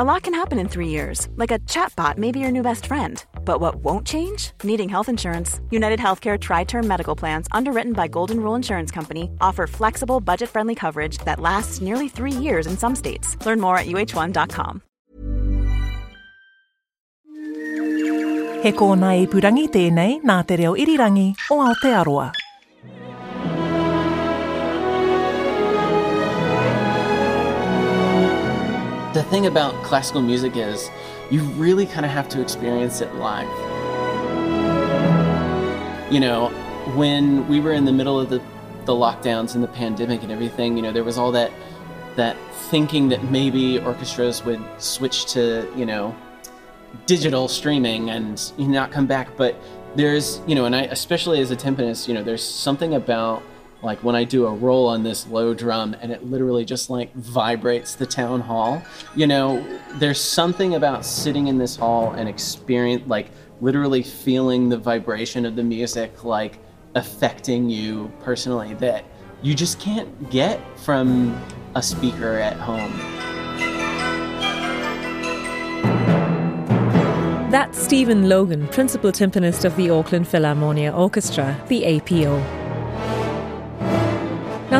[0.00, 2.86] A lot can happen in three years, like a chatbot may be your new best
[2.86, 3.22] friend.
[3.44, 4.52] But what won't change?
[4.64, 5.60] Needing health insurance.
[5.70, 10.48] United Healthcare Tri Term Medical Plans, underwritten by Golden Rule Insurance Company, offer flexible, budget
[10.48, 13.36] friendly coverage that lasts nearly three years in some states.
[13.44, 14.80] Learn more at uh1.com.
[18.62, 22.39] He kōna purangi tēnei nā te reo irirangi o Aotearoa.
[29.12, 30.88] The thing about classical music is
[31.32, 33.48] you really kind of have to experience it live.
[36.12, 36.50] You know,
[36.94, 38.40] when we were in the middle of the,
[38.84, 41.50] the lockdowns and the pandemic and everything, you know, there was all that
[42.14, 42.36] that
[42.70, 46.14] thinking that maybe orchestras would switch to, you know,
[47.06, 49.36] digital streaming and not come back.
[49.36, 49.56] But
[49.96, 53.42] there's, you know, and I, especially as a timpanist, you know, there's something about
[53.82, 57.12] like when I do a roll on this low drum and it literally just like
[57.14, 58.82] vibrates the town hall.
[59.16, 59.64] You know,
[59.94, 65.56] there's something about sitting in this hall and experience like literally feeling the vibration of
[65.56, 66.58] the music like
[66.94, 69.04] affecting you personally that
[69.42, 71.40] you just can't get from
[71.74, 72.92] a speaker at home.
[77.50, 82.59] That's Steven Logan, principal timpanist of the Auckland Philharmonia Orchestra, the APO.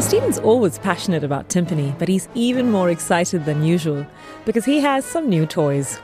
[0.00, 4.06] Now, Steven's always passionate about timpani, but he's even more excited than usual
[4.46, 6.00] because he has some new toys.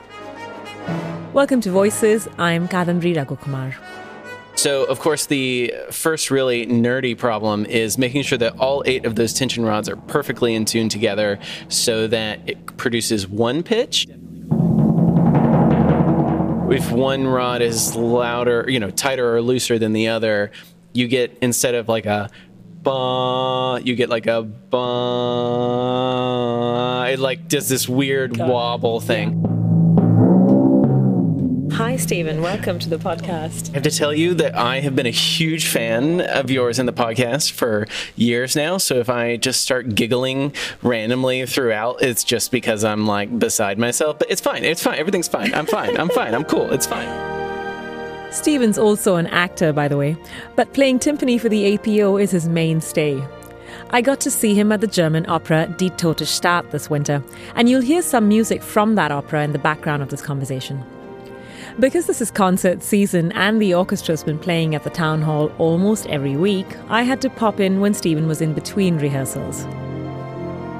[1.33, 2.27] Welcome to Voices.
[2.37, 3.73] I'm Kadambari Raghukumar.
[4.53, 9.15] So, of course, the first really nerdy problem is making sure that all eight of
[9.15, 14.07] those tension rods are perfectly in tune together so that it produces one pitch.
[16.69, 20.51] If one rod is louder, you know, tighter or looser than the other,
[20.93, 22.29] you get instead of like a
[22.83, 24.77] bah, you get like a bah.
[27.05, 29.43] It like does this weird wobble thing.
[31.73, 32.41] Hi, Steven.
[32.41, 33.69] Welcome to the podcast.
[33.69, 36.87] I have to tell you that I have been a huge fan of yours in
[36.87, 37.85] the podcast for
[38.15, 38.77] years now.
[38.79, 44.17] So if I just start giggling randomly throughout, it's just because I'm like beside myself.
[44.17, 44.63] But it's fine.
[44.63, 44.97] It's fine.
[44.97, 45.53] Everything's fine.
[45.53, 45.95] I'm fine.
[45.97, 46.33] I'm fine.
[46.33, 46.71] I'm cool.
[46.73, 47.36] It's fine.
[48.37, 50.15] Steven's also an actor, by the way,
[50.55, 53.21] but playing timpani for the APO is his mainstay.
[53.89, 57.23] I got to see him at the German opera Die Tote Stadt this winter,
[57.55, 60.83] and you'll hear some music from that opera in the background of this conversation.
[61.79, 66.05] Because this is concert season and the orchestra's been playing at the town hall almost
[66.05, 69.65] every week, I had to pop in when Steven was in between rehearsals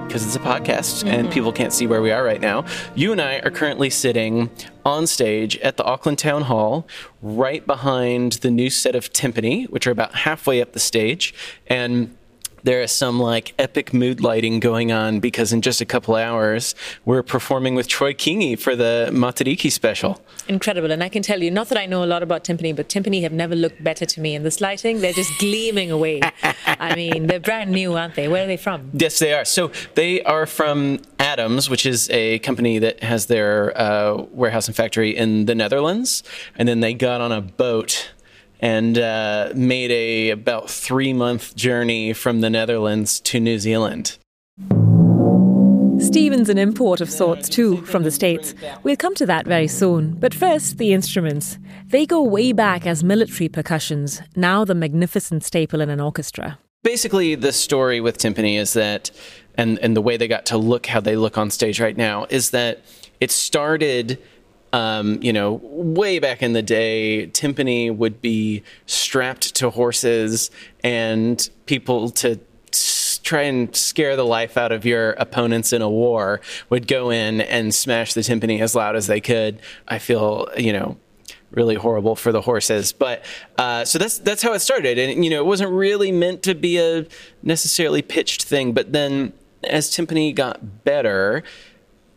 [0.07, 1.09] because it's a podcast mm-hmm.
[1.09, 2.65] and people can't see where we are right now.
[2.95, 4.49] You and I are currently sitting
[4.87, 6.87] on stage at the Auckland Town Hall,
[7.21, 11.33] right behind the new set of timpani, which are about halfway up the stage.
[11.67, 12.16] And
[12.67, 16.75] there is some like epic mood lighting going on because in just a couple hours
[17.05, 20.21] we're performing with Troy Kingi for the Matariki special.
[20.49, 20.91] Incredible.
[20.91, 23.21] And I can tell you, not that I know a lot about timpani, but timpani
[23.21, 24.99] have never looked better to me in this lighting.
[24.99, 26.19] They're just gleaming away.
[26.65, 28.27] I mean, they're brand new, aren't they?
[28.27, 28.91] Where are they from?
[28.91, 29.45] Yes, they are.
[29.45, 34.75] So they are from Adams, which is a company that has their uh, warehouse and
[34.75, 36.21] factory in the Netherlands.
[36.57, 38.11] And then they got on a boat
[38.59, 44.17] and uh, made a about three month journey from the Netherlands to New Zealand.
[45.99, 48.53] Steven's an import of sorts too from the States.
[48.83, 50.13] We'll come to that very soon.
[50.13, 51.57] But first, the instruments.
[51.87, 56.59] They go way back as military percussions, now the magnificent staple in an orchestra.
[56.83, 59.09] Basically, the story with timpani is that,
[59.55, 62.27] and, and the way they got to look how they look on stage right now,
[62.29, 62.83] is that
[63.19, 64.21] it started
[64.73, 70.51] um, you know, way back in the day, timpani would be strapped to horses
[70.83, 72.39] and people to
[73.23, 76.39] try and scare the life out of your opponents in a war
[76.69, 79.59] would go in and smash the timpani as loud as they could.
[79.87, 80.97] I feel, you know,
[81.51, 82.93] really horrible for the horses.
[82.93, 83.23] But
[83.57, 86.55] uh, so that's that's how it started, and you know, it wasn't really meant to
[86.55, 87.05] be a
[87.43, 88.73] necessarily pitched thing.
[88.73, 91.43] But then as timpani got better,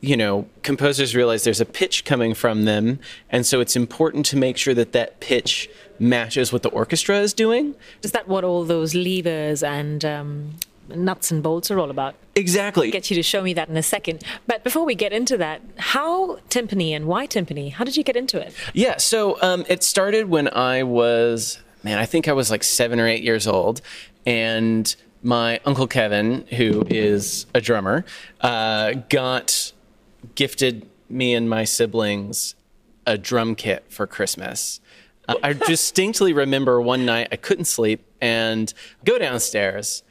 [0.00, 2.98] you know, composers realize there's a pitch coming from them,
[3.28, 5.68] and so it's important to make sure that that pitch
[5.98, 7.74] matches what the orchestra is doing.
[8.02, 10.54] Is that what all those levers and um,
[10.88, 12.14] nuts and bolts are all about?
[12.34, 12.88] Exactly.
[12.88, 14.24] I'll get you to show me that in a second.
[14.46, 17.72] But before we get into that, how timpani and why timpani?
[17.72, 18.54] How did you get into it?
[18.72, 22.98] Yeah, so um, it started when I was, man, I think I was like seven
[22.98, 23.82] or eight years old,
[24.24, 28.06] and my uncle Kevin, who is a drummer,
[28.40, 29.72] uh, got
[30.34, 32.54] gifted me and my siblings
[33.06, 34.80] a drum kit for Christmas.
[35.28, 38.72] Uh, I distinctly remember one night I couldn't sleep and
[39.04, 40.02] go downstairs.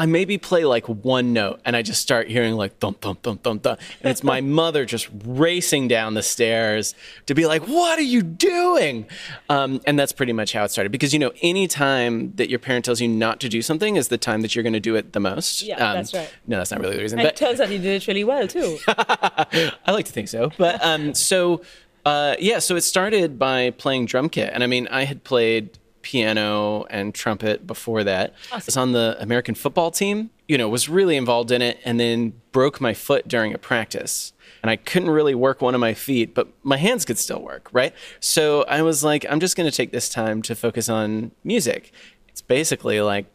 [0.00, 3.42] I maybe play like one note and I just start hearing like thump, thump, thump,
[3.42, 3.80] thump, thump.
[4.00, 6.94] And it's my mother just racing down the stairs
[7.26, 9.06] to be like, what are you doing?
[9.48, 10.92] Um, and that's pretty much how it started.
[10.92, 14.06] Because, you know, any time that your parent tells you not to do something is
[14.06, 15.62] the time that you're going to do it the most.
[15.62, 16.32] Yeah, Um, that's right.
[16.46, 17.18] No, that's not really the reason.
[17.18, 18.78] And but it turns out you did it really well too.
[18.88, 20.52] I like to think so.
[20.56, 21.62] But um, so,
[22.04, 24.50] uh, yeah, so it started by playing drum kit.
[24.52, 25.76] And I mean, I had played
[26.08, 28.32] piano and trumpet before that.
[28.50, 32.00] I was on the American football team, you know, was really involved in it, and
[32.00, 34.32] then broke my foot during a practice.
[34.62, 37.68] And I couldn't really work one of my feet, but my hands could still work,
[37.72, 37.92] right?
[38.20, 41.92] So I was like, I'm just going to take this time to focus on music.
[42.28, 43.26] It's basically like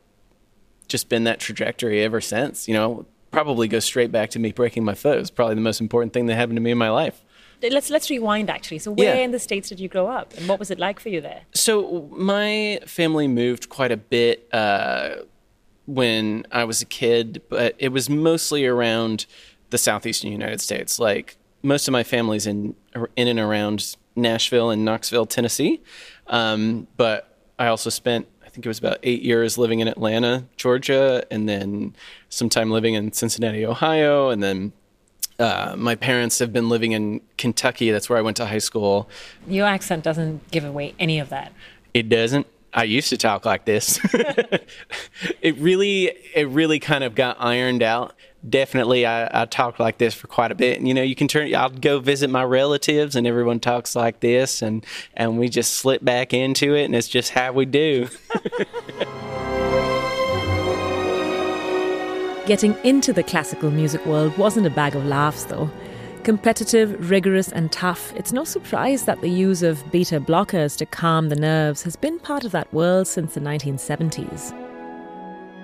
[0.87, 2.67] just been that trajectory ever since.
[2.67, 5.17] You know, probably goes straight back to me breaking my foot.
[5.17, 7.23] It was probably the most important thing that happened to me in my life.
[7.71, 8.79] Let's let's rewind actually.
[8.79, 9.21] So where Yeah.
[9.21, 11.41] in the states did you grow up, and what was it like for you there?
[11.53, 15.15] So my family moved quite a bit uh,
[15.85, 19.25] when I was a kid, but it was mostly around
[19.69, 20.99] the southeastern United States.
[20.99, 22.75] Like most of my family's in
[23.15, 25.81] in and around Nashville and Knoxville, Tennessee.
[26.27, 30.45] Um, but I also spent, I think it was about eight years living in Atlanta,
[30.57, 31.95] Georgia, and then
[32.29, 34.73] some time living in Cincinnati, Ohio, and then.
[35.43, 37.91] Uh, my parents have been living in Kentucky.
[37.91, 39.09] That's where I went to high school.
[39.45, 41.51] Your accent doesn't give away any of that.
[41.93, 42.47] It doesn't.
[42.73, 43.99] I used to talk like this.
[45.41, 48.15] it really, it really kind of got ironed out.
[48.47, 50.77] Definitely, I, I talked like this for quite a bit.
[50.77, 51.53] And you know, you can turn.
[51.53, 56.05] I'll go visit my relatives, and everyone talks like this, and and we just slip
[56.05, 58.07] back into it, and it's just how we do.
[62.45, 65.69] Getting into the classical music world wasn't a bag of laughs, though.
[66.23, 71.29] Competitive, rigorous, and tough, it's no surprise that the use of beta blockers to calm
[71.29, 74.53] the nerves has been part of that world since the 1970s.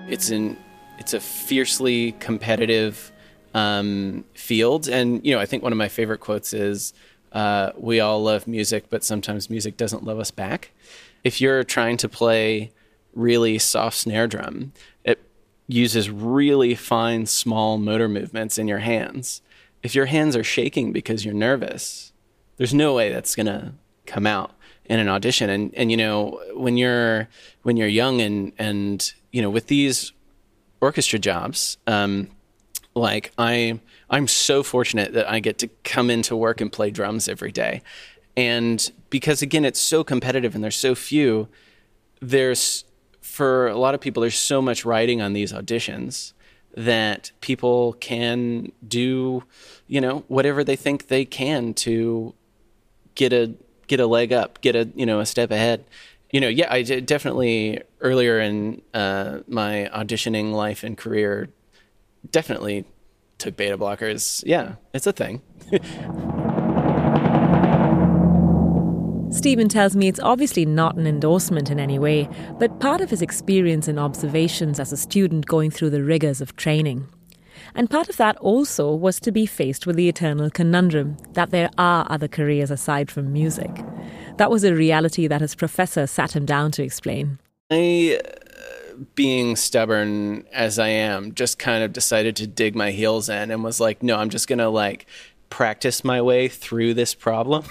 [0.08, 0.56] it's an
[0.98, 3.12] it's a fiercely competitive
[3.54, 6.94] um, field, and you know I think one of my favorite quotes is,
[7.32, 10.72] uh, "We all love music, but sometimes music doesn't love us back."
[11.24, 12.72] If you're trying to play
[13.14, 14.72] really soft snare drum,
[15.04, 15.20] it
[15.72, 19.42] uses really fine, small motor movements in your hands.
[19.82, 22.12] If your hands are shaking because you're nervous,
[22.56, 23.74] there's no way that's gonna
[24.06, 24.52] come out
[24.84, 25.48] in an audition.
[25.48, 27.28] And and you know when you're
[27.62, 30.12] when you're young and and you know with these
[30.80, 32.28] orchestra jobs, um,
[32.94, 33.80] like I
[34.10, 37.82] I'm so fortunate that I get to come into work and play drums every day,
[38.36, 41.48] and because again it's so competitive and there's so few,
[42.20, 42.84] there's
[43.30, 46.32] for a lot of people there's so much writing on these auditions
[46.76, 49.42] that people can do
[49.86, 52.34] you know whatever they think they can to
[53.14, 53.52] get a
[53.90, 55.84] get a leg up, get a you know a step ahead.
[56.30, 61.48] You know, yeah, I did definitely earlier in uh, my auditioning life and career,
[62.30, 62.84] definitely
[63.38, 64.42] took beta blockers.
[64.46, 65.42] Yeah, it's a thing.
[69.30, 72.28] Steven tells me it's obviously not an endorsement in any way,
[72.58, 76.56] but part of his experience and observations as a student going through the rigours of
[76.56, 77.06] training.
[77.76, 81.70] And part of that also was to be faced with the eternal conundrum that there
[81.78, 83.70] are other careers aside from music.
[84.38, 87.38] That was a reality that his professor sat him down to explain.
[87.70, 93.28] I, uh, being stubborn as I am, just kind of decided to dig my heels
[93.28, 95.06] in and was like, no, I'm just gonna like
[95.50, 97.64] practice my way through this problem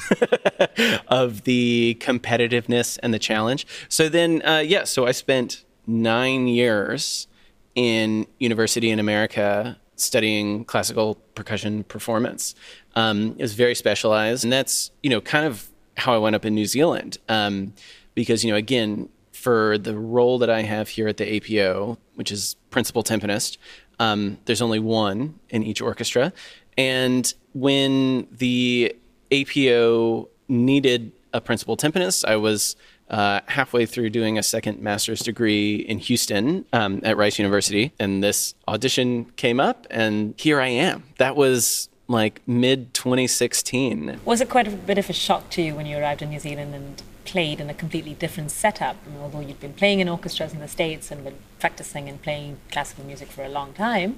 [1.07, 3.65] of the competitiveness and the challenge.
[3.87, 7.27] So then, uh, yeah, so I spent nine years
[7.75, 12.55] in university in America studying classical percussion performance.
[12.95, 16.45] Um, it was very specialized, and that's you know kind of how I went up
[16.45, 17.73] in New Zealand um,
[18.15, 22.31] because you know again for the role that I have here at the APO, which
[22.31, 23.57] is principal timpanist,
[23.97, 26.33] um, there's only one in each orchestra,
[26.79, 28.95] and when the
[29.31, 32.77] APO needed a principal timpanist, I was
[33.09, 38.23] uh, halfway through doing a second master's degree in Houston um, at Rice University, and
[38.23, 41.03] this audition came up, and here I am.
[41.17, 44.21] That was like mid 2016.
[44.23, 46.39] Was it quite a bit of a shock to you when you arrived in New
[46.39, 48.95] Zealand and played in a completely different setup?
[49.05, 52.21] I mean, although you'd been playing in orchestras in the States and been practicing and
[52.21, 54.17] playing classical music for a long time,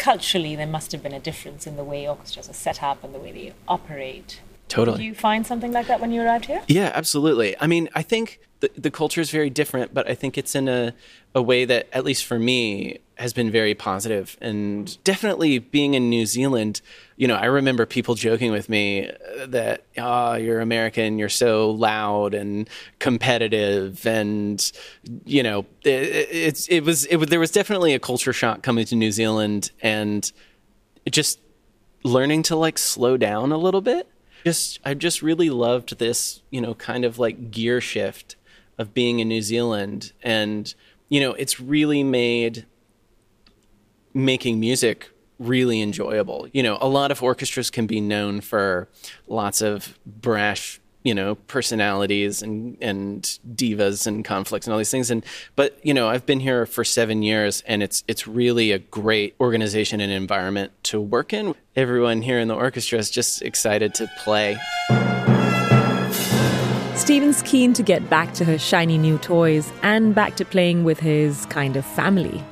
[0.00, 3.14] culturally there must have been a difference in the way orchestras are set up and
[3.14, 4.40] the way they operate.
[4.70, 4.98] Totally.
[4.98, 6.62] Did you find something like that when you arrived here?
[6.68, 7.56] Yeah, absolutely.
[7.60, 10.68] I mean, I think the, the culture is very different, but I think it's in
[10.68, 10.94] a,
[11.34, 14.38] a way that, at least for me, has been very positive.
[14.40, 16.82] And definitely being in New Zealand,
[17.16, 21.72] you know, I remember people joking with me uh, that, oh, you're American, you're so
[21.72, 24.06] loud and competitive.
[24.06, 24.72] And,
[25.24, 28.94] you know, it, it's, it was, it there was definitely a culture shock coming to
[28.94, 30.30] New Zealand and
[31.10, 31.40] just
[32.04, 34.08] learning to like slow down a little bit.
[34.44, 38.36] Just, I just really loved this, you know, kind of like gear shift
[38.78, 40.12] of being in New Zealand.
[40.22, 40.72] And,
[41.08, 42.66] you know, it's really made
[44.14, 46.48] making music really enjoyable.
[46.52, 48.88] You know, a lot of orchestras can be known for
[49.26, 55.10] lots of brash, you know, personalities and and divas and conflicts and all these things.
[55.10, 55.24] And
[55.56, 59.34] but you know, I've been here for seven years, and it's it's really a great
[59.40, 61.54] organization and environment to work in.
[61.76, 64.58] Everyone here in the orchestra is just excited to play.
[66.96, 71.00] Steven's keen to get back to her shiny new toys and back to playing with
[71.00, 72.44] his kind of family.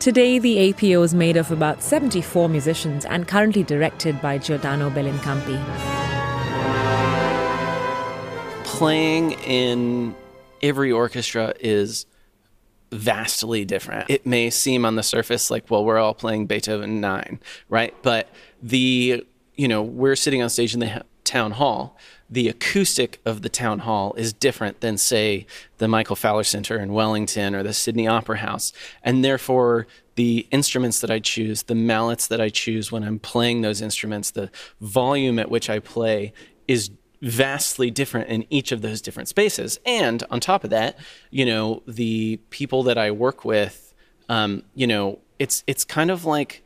[0.00, 6.13] Today, the APO is made of about 74 musicians and currently directed by Giordano Bellincampi.
[8.78, 10.14] Playing in
[10.62, 12.06] every orchestra is
[12.90, 14.10] vastly different.
[14.10, 17.94] It may seem on the surface like, well, we're all playing Beethoven 9, right?
[18.02, 18.28] But
[18.62, 21.96] the, you know, we're sitting on stage in the town hall
[22.34, 25.46] the acoustic of the town hall is different than, say,
[25.78, 28.72] the Michael Fowler Center in Wellington or the Sydney Opera House.
[29.02, 33.60] And therefore, the instruments that I choose, the mallets that I choose when I'm playing
[33.60, 34.50] those instruments, the
[34.80, 36.32] volume at which I play
[36.66, 36.90] is
[37.24, 39.80] vastly different in each of those different spaces.
[39.86, 40.98] And on top of that,
[41.30, 43.94] you know, the people that I work with,
[44.28, 46.62] um, you know, it's it's kind of like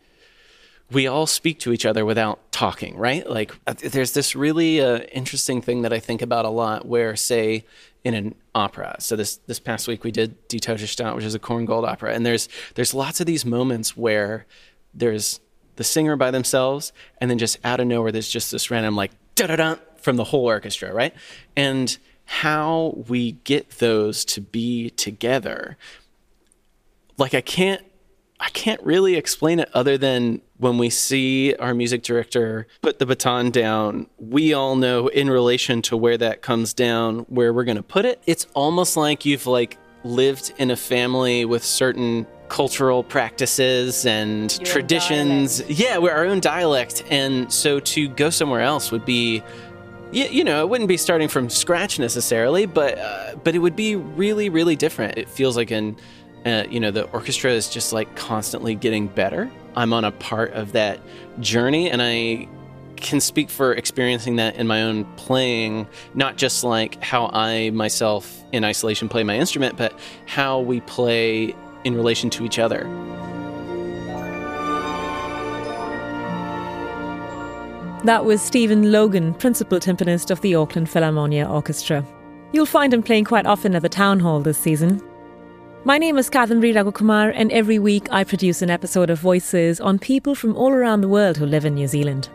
[0.90, 3.28] we all speak to each other without talking, right?
[3.28, 7.14] Like uh, there's this really uh, interesting thing that I think about a lot where
[7.14, 7.64] say
[8.02, 8.96] in an opera.
[8.98, 12.12] So this this past week we did Die Tote Stadt, which is a Korngold opera,
[12.12, 14.44] and there's there's lots of these moments where
[14.92, 15.40] there's
[15.76, 19.12] the singer by themselves and then just out of nowhere there's just this random like
[19.36, 21.14] da da da from the whole orchestra, right?
[21.56, 25.76] And how we get those to be together.
[27.16, 27.82] Like I can't
[28.40, 33.06] I can't really explain it other than when we see our music director put the
[33.06, 37.78] baton down, we all know in relation to where that comes down where we're going
[37.78, 38.22] to put it.
[38.26, 44.66] It's almost like you've like lived in a family with certain cultural practices and Your
[44.66, 45.62] traditions.
[45.68, 47.04] Yeah, we're our own dialect.
[47.10, 49.42] And so to go somewhere else would be
[50.12, 53.76] you, you know, it wouldn't be starting from scratch necessarily, but uh, but it would
[53.76, 55.18] be really really different.
[55.18, 55.96] It feels like in
[56.46, 59.50] uh, you know, the orchestra is just like constantly getting better.
[59.76, 61.00] I'm on a part of that
[61.40, 62.48] journey, and I
[62.96, 68.44] can speak for experiencing that in my own playing, not just like how I myself
[68.52, 72.86] in isolation play my instrument, but how we play in relation to each other.
[78.04, 82.06] That was Steven Logan, principal timpanist of the Auckland Philharmonia Orchestra.
[82.52, 85.02] You'll find him playing quite often at the Town Hall this season.
[85.84, 89.98] My name is Kadambari Raghukumar, and every week I produce an episode of Voices on
[89.98, 92.28] people from all around the world who live in New Zealand.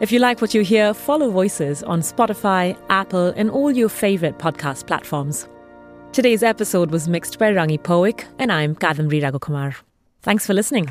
[0.00, 4.38] If you like what you hear, follow Voices on Spotify, Apple, and all your favourite
[4.38, 5.46] podcast platforms.
[6.12, 9.76] Today's episode was mixed by Rangi Poik, and I'm Kadambari Raghukumar.
[10.22, 10.90] Thanks for listening.